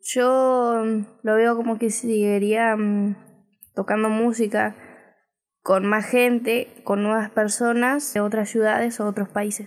Yo 0.02 0.82
mm, 0.84 1.00
lo 1.22 1.34
veo 1.34 1.56
como 1.56 1.78
que 1.78 1.90
seguiría 1.90 2.76
mm, 2.76 3.16
tocando 3.74 4.08
música 4.08 4.76
con 5.66 5.84
más 5.84 6.06
gente, 6.06 6.68
con 6.84 7.02
nuevas 7.02 7.28
personas 7.28 8.14
de 8.14 8.20
otras 8.20 8.48
ciudades 8.48 9.00
o 9.00 9.06
otros 9.06 9.28
países. 9.28 9.66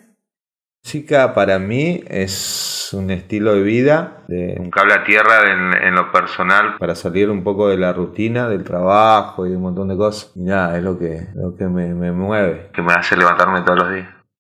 Música 0.82 1.34
para 1.34 1.60
mí 1.60 2.06
es 2.08 2.92
un 2.94 3.12
estilo 3.12 3.54
de 3.56 3.64
vida, 3.64 4.24
de 4.30 4.56
un 4.58 4.72
cable 4.72 4.94
a 4.94 5.04
tierra 5.04 5.52
en, 5.86 5.94
lo 5.94 6.10
personal 6.10 6.78
para 6.80 6.96
salir 6.96 7.30
un 7.30 7.44
poco 7.44 7.68
de 7.68 7.78
la 7.78 7.92
rutina 7.92 8.48
del 8.48 8.64
trabajo 8.64 9.46
y 9.46 9.50
de 9.50 9.58
un 9.58 9.64
montón 9.64 9.90
de 9.90 9.98
cosas. 9.98 10.32
Y 10.36 10.44
nada, 10.44 10.78
es 10.78 10.84
lo 10.84 10.98
que, 10.98 11.28
lo 11.36 11.58
que 11.58 11.66
me, 11.66 11.94
me 11.94 12.14
mueve, 12.14 12.70
que 12.74 12.82
me 12.82 12.94
hace 12.94 13.18
levantarme 13.18 13.62
todos 13.64 13.80
los 13.80 13.94
días. 13.94 14.19